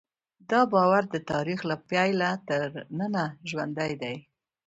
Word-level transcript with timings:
دا 0.49 0.61
باور 0.73 1.03
د 1.13 1.15
تاریخ 1.31 1.59
له 1.69 1.75
پیله 1.89 2.29
تر 2.47 2.65
ننه 2.97 3.23
ژوندی 3.49 3.93
دی. 4.01 4.15